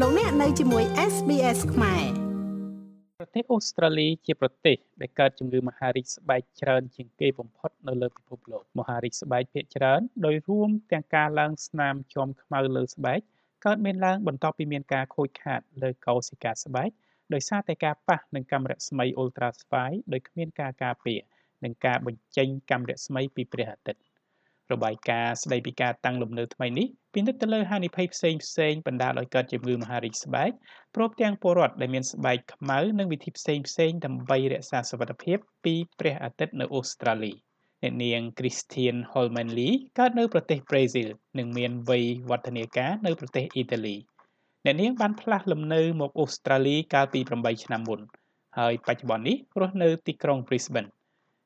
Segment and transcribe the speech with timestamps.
[0.00, 2.04] លោកអ្នកនៅជាមួយ SBS ខ្មែរ
[3.18, 13.20] ប្រទេសអូស្ត្រាលីជាប្រទេសដែលកើតជំងឺមហារីកស្បែកច្រើនជាងគេបំផុតនៅលើពិភពលោកមហារីកស្បែកភាគច្រើនដោយរួមទាំងការឡើងស្នាមជាំខ្មៅលើស្បែក
[13.64, 16.90] កើតមានឡើងបន្ទាប់ពីមានការខូចខាតលើកោសិកាស្បែក
[17.34, 21.20] ដោយសារតែការប៉ះនឹងកាំរស្មីអ៊ុលត្រាស្វាយដោយគ្មានការការពារ
[21.64, 24.00] និងការបញ្ចេញកាំរស្មីពីព្រះអាទិត្យ
[24.72, 30.50] របាយការណ៍ស្ដីពីការតាំងលំនៅថ្មីនេះពិនិត្យទៅលើហានិភ័យផ្សេងផ្សេងបណ្ដាលឲ្យកើតជំងឺមហារីកស្បែក
[30.94, 37.32] ព្រមទាំងពលរដ្ឋដែលមានស្បែកខ្មៅនិងវិធីផ្សេងផ្សេងដើម្បីរក្សាសុវត្ថិភាពពីព្រះអាទិត្យនៅអូស្ត្រាលី
[37.82, 43.96] អ្នកនាង Christian Holman Lee កើតនៅប្រទេសប្រេស៊ីលនិងមានវ័យវឌ្ឍនាការនៅប្រទេសអ៊ីតាលី
[44.64, 48.00] អ្នកនាងបានផ្លាស់លំនៅមកអូស្ត្រាលីកាលពី8ឆ្នាំមុន
[48.58, 50.90] ហើយបច្ចុប្បន្ននេះរស់នៅទីក្រុង Brisbane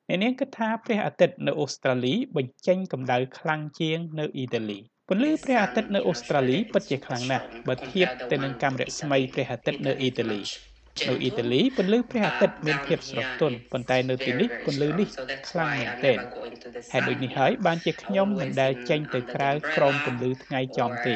[0.09, 10.41] អ្នកនាងគិតថាព្រះអាទិត្យនៅអូស្ត្រាលីបញ្ចេញកម្ដៅខ្លាំងជាងនៅអ៊ីតាលីពន្លឺព្រះអាទិត្យនៅអូស្ត្រាលីពិតជាខ្លាំងណាស់បើធៀបទៅនឹងកាំរស្មីព្រះអាទិត្យនៅអ៊ីតាលី
[11.07, 15.07] នៅអ៊ីតាលីពន្លឺព្រះអាទិត្យមានភាពស្រទន់ប៉ុន្តែនៅទីនេះពន្លឺនេះ
[15.49, 16.19] ខ្លាំងមែនទែន
[16.93, 21.15] ហេតុដូចនេះហើយបានជាខ្ញុំមិនដែលចេញទៅក្រៅក្រោមពន្លឺថ្ងៃចំទេ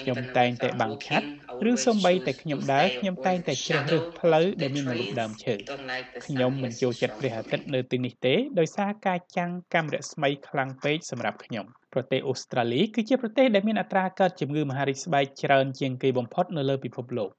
[0.00, 1.26] ខ្ញុំតែងតែបាំងឆាត់
[1.70, 5.54] ឬសូម្បីតែខ្ញុំដើរខ្ញុំតែងតែជ្រើសរើសផ្លូវដែលមានម្លប់ដើមឈើ
[6.26, 17.30] ខ្ញុំមិនចូលចិត្តព្រះអាទិត្យនៅទីនេះទេដោយសារការចាំងកាំរស្មីខ្លាំងពេកសម្រាប់ខ្ញុំប្រទេសអូស្ត្រាលីគឺជាប្រទេសដែលមានអត្រាកើតជំងឺមហារីកស្បែកច្រើនជាងគេបំផុតនៅលើពិភពលោក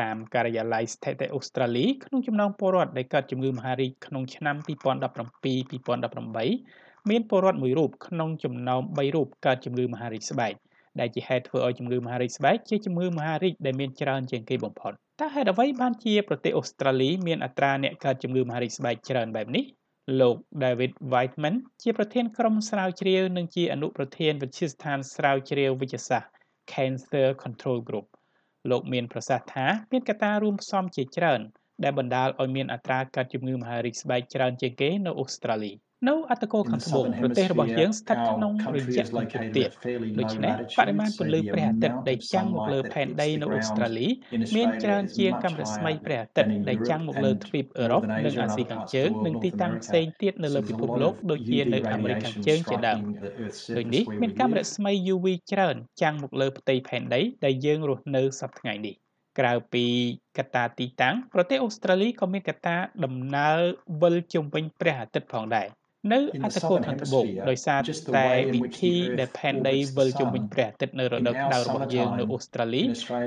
[0.00, 10.54] តាមការិយាល័យស្ថិតិអូស្ត្រាលីក្នុងចំណោមពលរដ្ឋដែលកើតជំងឺមហារីកក្នុងឆ្នាំ2017-2018មានពលរដ្ឋមួយរូបក្នុងចំណោម3រូបកើតជំងឺមហារីកស្បែក
[11.00, 19.64] ដែលជាហេតុធ្វើឲ្យជំងឺមហារីកស្បែកជាជំងឺមហារីកដែលមានច្រើនជាងគេបំផុតតើហេតុអ្វីបានជាប្រទេសអូស្ត្រាលីមានអត្រាអ្នកកើតជំងឺមហារីកស្បែកច្រើនបែបនេះ
[20.20, 26.30] លោក David Whiteman ជាប្រធានក្រុមស្រាវជ្រាវនិងជាអនុប្រធានវិទ្យាស្ថានស្រាវជ្រាវវិទ្យាសាស្ត្រ
[26.72, 28.06] Cancer Control Group
[28.70, 31.40] លោកមានប្រសាសន៍ថាមានកត្តារួមផ្សំជាច្រើន
[31.84, 35.72] ដែលបណ្ដាលឲ្យមានអត្រាកើតជំងឺមហារីកស្បែកច្រើនជាងគេនៅអូស្ត្រាលី។
[36.06, 39.70] នៅអត្តកូលខាងត្បូងប្រទេសរបស់យើងស្ថិតក្នុងរយៈបន្ទាបទៀត
[40.18, 44.06] ដូច្នេះបរិមាណពន្លឺព្រះអាទិត្យដែលចាំងមកលើផែនដីនៅអូស្ត្រាលី
[44.56, 53.00] មានច្រើនជាងកាំរស្មីព្រះអាទិត្យដែលចាំងមកលើទ្វីបអឺរ៉ុបនិងអាស៊ីខាងជើងនិងទីតាំងផ្សេងទៀតនៅលើពិភពលោកដូចជានៅអាមេរិកខាងជើងជាដើម
[53.76, 58.96] ដូចនេះមានកាំរស្មី UV ច្រើនចាំងមកលើផ្ទៃផែនដីដែលយើងរស់នៅសប្តាហ៍ថ្ងៃនេះ
[59.38, 59.84] ក្រៅពី
[60.38, 63.58] កត្តាទីតាំងប្រទេសអូស្ត្រាលីក៏មានកត្តាដំណើរ
[64.02, 65.68] វិលជុំវិញព្រះអាទិត្យផងដែរ
[66.12, 67.80] នៅអត្តពលខាងត្បូងដោយសារ
[68.16, 72.82] តែវិធីដែលផែនដីវិលជុំវិញព្រះអាទិត្យនៅរដូវក្តៅរបស់យើងនៅអូស្ត្រាលី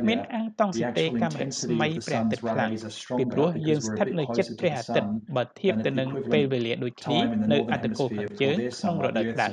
[0.09, 2.71] មានអង្គតង់សទេកាំរស្មីព្រះអាទិត្យខ្លាំង
[3.17, 7.19] ពីព្រោះយើងស្ថិតនៅជិតព្រះអាទិត្យបើធៀបទៅនឹងពេលវេលាដូចគ្នា
[7.51, 9.47] នៅអត្តពលខាងជើងក្នុងរដូវក្តៅ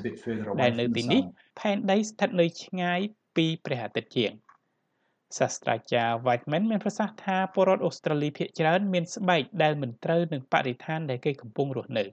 [0.61, 1.21] ដែលនៅទីនេះ
[1.59, 3.00] ផែនដីស្ថិតនៅឆ្ងាយ
[3.37, 4.33] ពីព្រះអាទិត្យជាង
[5.38, 12.05] សាស្ត្រាចារ្យ Whiteman មានប្រសាសន៍ថាពលរដ្ឋអូស្ត្រាលីភាគច្រើនមានស្បែកដែលមិនត្រូវនឹងបរិស្ថានដែលគេកំពុងរស់នៅ។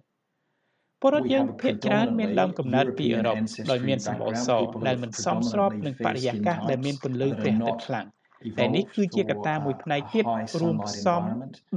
[1.01, 3.37] ពលរដ្ឋយើងភាគច្រើនមានដើមកំណើតពីអឺរ៉ុប
[3.71, 4.49] ដោយមានសម្បកស
[4.87, 8.07] ដែលមិនសមស្របនឹងបរិយាកាសដែលមានពន្លឺព្រះអាទិត្យខ្លាំង
[8.59, 10.25] តែនេះគឺជាកត្តាមួយផ្នែកទៀត
[10.61, 11.21] រួមផ្សំ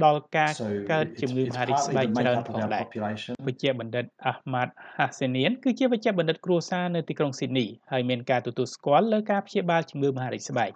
[0.05, 0.51] ដល់ការ
[0.91, 2.83] កើតជំងឺមហារីកស្បែកច្រើនផងដែរ
[3.47, 10.71] វិជ្ជាបណ្ឌិតអាហ្មាត់ហាសេនៀនគឺជាវិជ្ជាបណ្ឌិតគ្រួសារនៅទីក្រុងស៊ីដនីហើយមានការទទួលស្គាល់លើការព្យាបាលជំងឺមហារីកស្បែក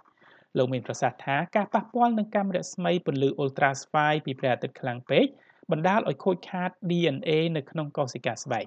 [0.58, 5.26] លោកមានប្រសាសន៍ថាការប៉ះពាល់នឹងកាំរស្មីពន្លឺអ៊ុលត្រាស្វាយពីព្រះអាទិត្យខ្លាំងពេក
[5.70, 8.64] បណ្ដាលឲ្យខូចខាត DNA នៅក្នុងកោសិកាស្បែក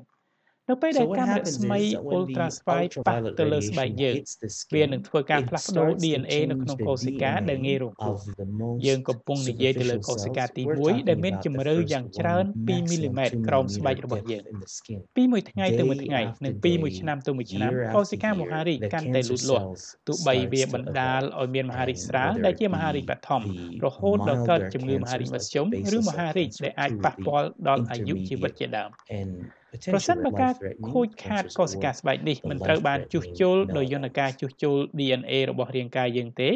[0.70, 1.80] នៅពេលដែលកាំរស្មី
[2.18, 4.16] ultra spike ប៉ះទៅលើស្បែកយើង
[4.76, 8.18] វានឹងធ្វើការផ្លាស់ប្ដូរ DNA នៅក្នុងកោសិកាដែលងាយរងគ្រោះ
[8.88, 14.44] យើងកំពុងនិយាយទៅលើកោសិកាទី1ដែលមានជម្រៅយ៉ាងច្រើន2មីលីម៉ែត្រក្រោមស្បែករបស់យើង
[15.16, 19.66] ពីមួយថ្ងៃទៅមួយថ្ងៃនិងពីមួយឆ្នាំទៅមួយឆ្នាំកោសិកាមហារីកកាន់តែលូតលាស់
[20.08, 23.42] ទោះបីវាបណ្ដាលឲ្យមានមហារីកស្រាលដែលជាមហារីកបឋម
[23.86, 25.66] រហូតដល់កើតជំងឺមហារីកមធ្យម
[25.98, 28.92] ឬមហារីកដែលអាចប៉ះពាល់ដល់អាយុជីវិតជាដើម
[29.94, 30.54] ប្រសិនបើការ
[30.92, 36.50] ខូចខាតកោសិកាស្បែកនេះមិនត្រូវបានជួសជុលដោយយន្តការជួសជុល DNA របស់រាងកាយយើងទេ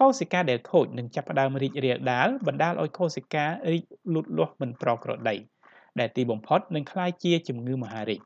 [0.00, 3.84] កោសិកាដែលខូចនឹងចាប់ផ្ដើមរីករាលដាលបណ្ដាលឲ្យកោសិការីក
[4.14, 5.36] លូតលាស់មិនប្រក្រតី
[6.00, 8.20] ដែលទីបំផុតនឹងក្លាយជាជំងឺមហារីក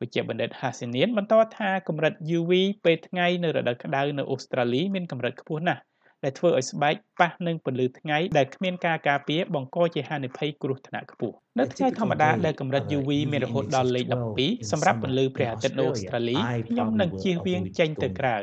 [0.00, 2.52] វិជ្ជាបណ្ឌិតហាស៊ីនៀនបន្តថាកម្រិត UV
[2.84, 5.80] ពេលថ្ងៃនៅរដូវក្តៅនៅអូស្ត្រាលីមានកម្រិតខ្ពស់ណាស់
[6.24, 14.06] ដែលធ្វើឲ្យស្បែកប៉ះនឹងពន្លឺថ្ងៃដែលគ្មានការការពារបង្កជាហានិភ័យគ្រោះថ្នាក់ខ្ពស់ នៅថ្ងៃធម្មតាដែលកម្រិត UV មានរហូតដល់លេខ
[14.38, 16.36] 12សម្រាប់ពន្លឺព្រះអាទិត្យនៅអូស្ត្រាលី
[16.68, 18.36] ខ្ញុំនឹងជៀសវាងចេញទៅក្រៅ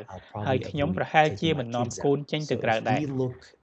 [0.47, 2.99] ហើយខ្ញុំប្រហែលជាមិននាំកូនចេញទៅក្រៅដែរ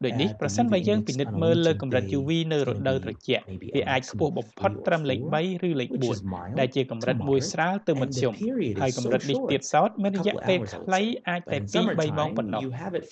[0.05, 3.44] ដូចនេះប្រសិនបើយើងពិនិត្យមើលលើកម្រិត UV នៅរដូវត្រជាក់
[3.75, 5.91] វាអាចខ្ពស់បំផុតត្រឹមលេខ3ឬលេខ
[6.25, 8.32] 4ដែលជាកម្រិតមួយស្រាលទៅមធ្យម
[8.81, 12.62] ហើយកម្រិតនេះទៀតសោតមានរយៈពេលខ្លីអាចតែ2 3ម៉ោងប៉ុណ្ណោះ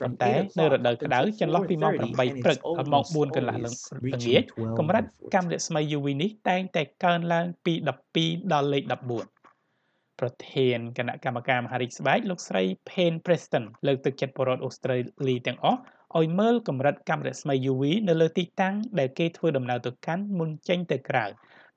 [0.00, 4.43] ប៉ុន្តែនៅរដូវក្តៅចន្លោះពីម៉ោង8ព្រឹកដល់ម៉ោង4កន្លះល្ងាច
[4.79, 7.75] កម្រិតកាំរស្មី UV នេះតែងតែកើនឡើងពី
[8.13, 14.97] 12ដល់លេខ14ប្រធានគណៈកម្មការមហារាជស្បែកលោកស្រី Payne Preston លើកទឹកចិត្តពលរដ្ឋអូស្ត្រា
[15.29, 15.81] លីទាំងអស់
[16.19, 21.25] ឲ្យមើលកម្រិតកាំរស្មី UV នៅលើទីតាំងដែលគេធ្វើដំណើរទៅកាន់មុនចេញទៅក្រៅ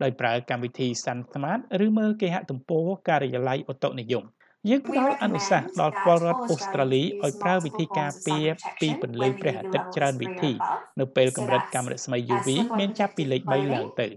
[0.03, 4.23] ដោយប្រើកម្មវិធី Sun Smart ឬមើលគេហទំព័រការិយាល័យឧតុនិយម
[4.69, 8.45] យើងផ្ដល់អនុសាសន៍ដល់ពលរដ្ឋអូស្ត្រាលីឲ្យប្រើវិធីការពារ
[8.81, 10.51] ពីពន្លឺព្រះអាទិត្យច្រើនវិធី
[10.99, 12.47] នៅពេលកម្រិតកាំរស្មី UV
[12.79, 14.07] មានចាប់ពីលេខ3ឡើងទៅ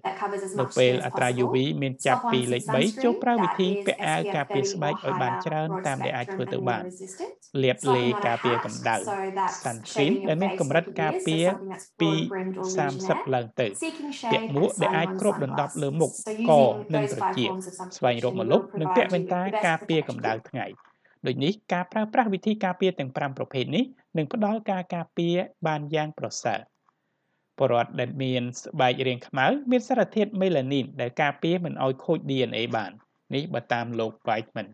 [0.60, 6.82] នៅពេលអត្រា UV មានចាប់ពីលេខ3ចូលប្រើវិធីពាក់អាវការពារស្បែកឲ្យបានច្រើនតាមដែលអាចធ្វើទៅបាន
[7.62, 8.96] លាបលេការពារកម្ដៅ
[9.62, 11.44] sunscreen ដែលមានកម្រិតការពារ
[12.00, 12.12] ពី
[12.72, 13.66] 30ឡើងទៅ
[14.32, 16.10] ពាក់មួកដែលអាចគ្របដណ្ដប់លើមុខ
[16.50, 16.52] ក
[16.94, 17.50] និងត្រចៀក
[17.96, 20.66] ស្វែងរកម្លប់និងពាក់វ៉ែនតាការពារកម្ដៅៅថ្ងៃ
[21.26, 23.84] ដូចនេះការប្រើប្រាស់វិធីការពារទាំង5ប្រភេទនេះ
[24.16, 25.34] នឹងផ្ដល់ការការពារ
[25.66, 26.60] បានយ៉ាងប្រសើរ
[27.58, 32.92] បរដ្ឋដែលមានស្បែករាងខ្មៅមានសារធាតុមេឡានីនដែលការពារមិនឲ្យខូច DNA បាន
[33.34, 34.68] នេះបើតាមលោក Whiteman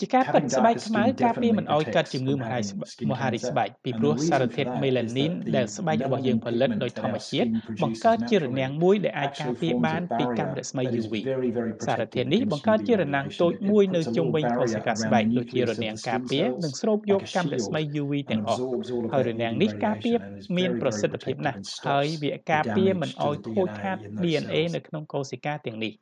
[0.00, 7.48] ជាការពិតស្បែកខ្មៅការពារមិនឲ្យកើតជំងឺមហារីកមហារីកស្បែកពីព្រោះសារធាតុមេឡានីនដែលស្បែករបស់យើងផលិតដោយធម្មជាតិ
[7.82, 11.14] បង្កើតជារនាំងមួយដែលអាចការពារបានពីកាំរស្មី UV
[11.86, 18.62] សារធាតុនេះបង្កើតជារនាំងតូចមួយនៅជុំវិញកោសិកាស្បែកដូចជារនាំងការពារនិងស្រូបយកកាំរស្មី UV ទាំងអស់
[19.12, 20.16] ហើយរនាំងនេះការពារ
[20.56, 21.58] មានប្រសិទ្ធភាពណាស់
[21.88, 25.92] ហើយវាការពារមិនឲ្យខូចខាត DNA នៅក្នុងកោសិកាទាំងនេះ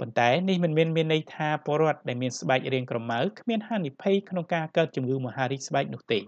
[0.00, 6.18] ប៉ុន្តែនេះមិនមានមានន័យថាពលរដ្ឋដែលមានស្បែករាងក្រមៅគ្មានហានិភ័យក្នុងការកើតជំងឺមហារីកស្បែកនោះទេ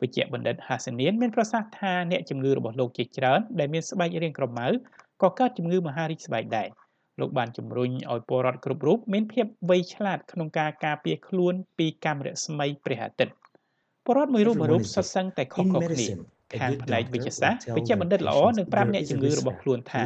[0.00, 4.66] វិជ្ជបណ្ឌិតហាសានៀនមានប្រសាសន៍ថាអ្នកជំងឺរបស់លោកជាច្រើនដែលមានស្បែករាងក្រមៅ
[5.22, 6.68] ក៏កើតជំងឺមហារីកស្បែកដែរ
[7.20, 13.34] លោកបានជំរុញឲ្យពលរដ្ឋគ្រប់រូបមានភាពវៃឆ្លាតក្នុងការការពារខ្លួនពីកាំរស្មីព្រះអាទិត្យ
[14.04, 16.06] ពលរដ្ឋមួយរូបមួយរូបសុទ្ធសឹងតែខុសៗគ្នា
[16.60, 20.02] ខាងផ្នែកវិទ្យាសាស្ត្រវិជ្ជបណ្ឌិតល្អនឹងប្រាប់អ្នកជំងឺរបស់ខ្លួនថា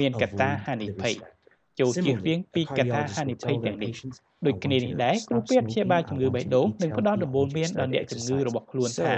[0.00, 1.14] មានកត្តាហានិភ័យ
[1.80, 3.92] ចូលជៀសវាងពីកត្តាហានិភ័យទាំងនេះ
[4.46, 9.12] ដូចគ្នានេះដែរគ្រូពេទ្យព្យាបាលជំងឺបេះដូងនឹងផ្ដល់ដំបូន្មានដល់អ្នកជំងឺរបស់ខ្លួនថា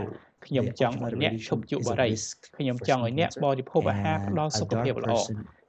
[0.46, 2.08] ខ្ញុំចង់ឲ្យអ្នកឈប់ជក់បារី
[2.56, 5.14] ខ្ញុំចង់ឲ្យអ្នកបរិភោគអាហារផ្ដល់សុខភាពល្អ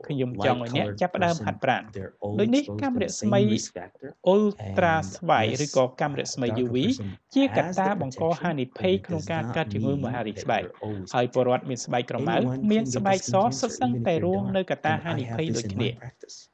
[0.07, 1.81] ខ្ញុំចង់ឲ្យអ្នកចាប់ផ្ដើមហាត់ប្រាណ
[2.39, 3.41] ដូចនេះកាំរស្មី
[4.27, 4.41] អ៊ុល
[4.79, 6.75] ត្រាស្វ័យឬក៏កាំរស្មី UV
[7.35, 10.63] ជាកត្តាបង្កហានិភ័យក្នុងការកើតជំងឺមហារីកស្បែក
[11.13, 12.35] ហើយពលរដ្ឋមានស្បែកក្រមៅ
[12.71, 15.89] មានស្បែកសសុទ្ធសឹងតែរងនៅកត្តាហានិភ័យដូចគ្នា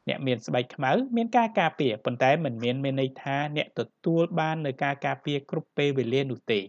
[0.10, 6.60] អ្នកមានស្បែកខ្មៅមានការការពារប៉ុន្តែមិនមានមានន័យថាអ្នកទទួលបាននៅការការពារគ្រប់ពេលវេលានោះទេ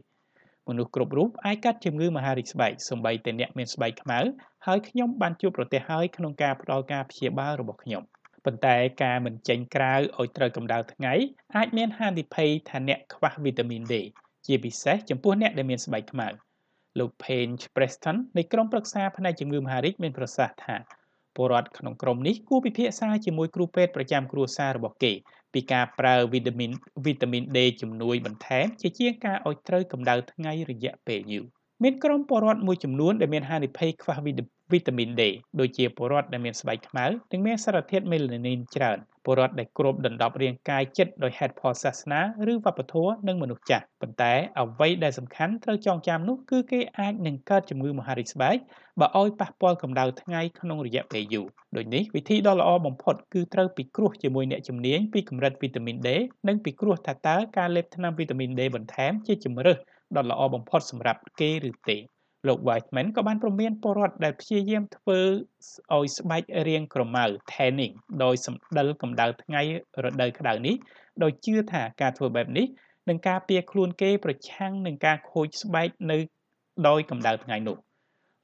[0.68, 4.18] មនុស្សគ្រប់រូបអាចកាត់ជំងឺមហារីកស្បែកសូម្បីតែអ្នកមានស្បែកខ្មៅ
[4.66, 8.02] ហើយខ្ញុំបានជួបប្រទះហើយក្នុងការផ្ដល់ការព្យាបាលរបស់ខ្ញុំ
[8.44, 11.14] ប៉ុន្តែការមិនចេញក្រៅឲ្យត្រូវកម្ដៅថ្ងៃ
[11.56, 13.94] អាចមានហានិភ័យថាអ្នកខ្វះវីតាមីន D
[14.46, 16.28] ជាពិសេសចំពោះអ្នកដែលមានស្បែកខ្មៅ
[16.98, 20.76] លោក Payne Preston នៃក្រុមប្រឹក្សាផ្នែកជំងឺមហារីកមានប្រសាសន៍ថា
[21.36, 25.12] ពលរដ្ឋក្នុងក្រុមនេះគួរពិភាក្សាជាមួយគ្រូពេទ្យប្រចាំគ្រួសាររបស់គេ
[25.52, 26.70] ពីការប្រើវីតាមីន
[27.04, 31.44] វីតាមីន D ជំនួយបន្ថែមជាជាងការឲ្យត្រូវកម្ដៅថ្ងៃរយៈពេលយូរ
[31.82, 34.44] មានក្រុមពលរដ្ឋមួយចំនួនដែលមានហានិភ័យខ្វះវីតា
[34.98, 35.22] មីន D
[35.60, 42.20] ដូចជាពលរដ្ឋដែលមានស្បែកខ្មៅនិងមានសារធាតុមេឡានីនច្រើនពលរដ្ឋដែលគ្របដណ្ដប់រាងកាយចិត្តដោយហេតុផលសាសនា
[42.52, 48.56] ឬវប្បធម៌និងមនុស្សចាស់ប៉ុន្តែអ្វីដែលសំខាន់ត្រូវចងចាំនោះគឺគេអាចនឹងកើតជំងឺមហារីកស្បែក
[49.00, 56.08] បើឲ្យប៉ះពាល់កម្ដៅថ្ងៃក្នុងរយៈពេលយូរដូចនេះវិធីដ៏ល្អបំផុតគឺត្រូវពិគ្រោះជាមួយអ្នកជំនាញពីកម្រិតវីតាមីន D
[56.48, 59.78] និងពិគ្រោះថាតើការលេបថ្នាំវីតាមីន D បន្ថែមជាជំរើស
[60.16, 61.98] ដ៏ល្អបំផុតសម្រាប់គេឬទេ
[62.46, 65.18] លោក Whiteman ក៏បានព្រមានពលរដ្ឋដែលព្យាយាមធ្វើ
[65.96, 69.62] ឲ្យស្បែករាងក្រមៅ tanning ដោយសម្ដិលកម្ដៅថ្ងៃ
[70.04, 70.74] រដូវក្ដៅនេះ
[71.22, 72.66] ដោយជឿថាការធ្វើបែបនេះ
[73.08, 76.18] នឹងការពារខ្លួនគេប្រឆាំងនឹងការខូចស្បែកនៅ
[76.88, 77.76] ដោយកម្ដៅថ្ងៃនោះ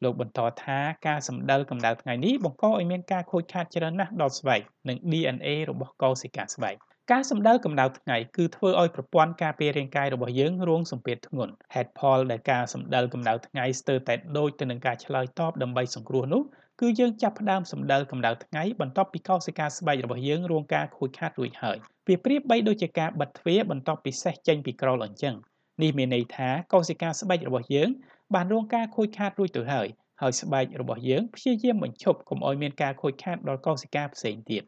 [0.04, 6.76] លោកបន្តថាការសម្ដិលកម្ដៅថ្ងៃនេះបង្កឲ្យមានការខូចខាតច្រើនណាស់ដល់ស្បែកនិង DNA របស់កោសិកាស្បែក
[7.11, 16.42] ការសម្ដៅកម្ដៅថ្ងៃគឺធ្វើឲ្យប្រព័ន្ធការពាររាងកាយរបស់យើងរងសម្ពាធធ្ងន់ ហេតុផលដែលការសម្ដៅកម្ដៅថ្ងៃស្ទើរតែដូចទៅនឹងការឆ្លើយតបដើម្បីសង្គ្រោះនោះ
[16.80, 21.76] គឺយើងចាប់ផ្ដើមសម្ដៅកម្ដៅថ្ងៃបន្ទាប់ពីកោសិកាស្បែករបស់យើងរងការខូចខាតរួចហើយ
[22.09, 25.35] វាប្រៀបបីដូចជាការបិទទ្វារបន្ទាប់ពីសេះចេញពីក្រលអញ្ចឹង
[25.82, 27.88] នេះមានន័យថាកោសិកាស្បែករបស់យើង
[28.35, 29.88] បានរងការខូចខាតរួចទៅហើយ
[30.21, 34.64] ហើយស្បែករបស់យើងព្យាយាមបញ្ឈប់កុំឲ្យមានការខូចខាតដល់កោសិកាផ្សេងទៀត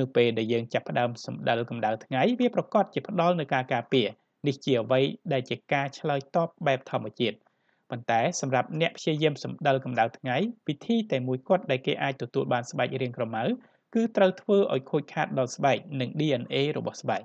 [0.00, 4.08] នៅពេលដែលយើងចាប់ផ្ដើមសម្ដិលកម្ដៅថ្ងៃវាប្រកាសជាផ្ដល់នូវការការពារ
[4.46, 5.00] នេះជាអ្វី
[5.32, 7.36] ដែលជាការឆ្លើយតបបែបធម្មជាតិ
[7.90, 10.36] ប៉ុន្តែសម្រាប់អ្នកព្យាយាមសម្ដិលកម្ដៅថ្ងៃ
[10.68, 13.42] វិធីតែមួយគត់ដែលគេអាចទទួលបានស្បែករាងក្រមៅ
[13.94, 17.22] គឺត្រូវធ្វើឲ្យខូចខាតដល់ស្បែកនិង DNA របស់ស្បែក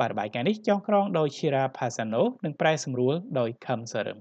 [0.00, 4.18] បាទរបាយការណ៍នេះចងក្រងដោយ Shira Pasano និងប្រែសម្រួលដោយ Kham Saram